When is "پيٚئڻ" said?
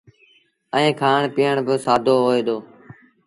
1.35-1.57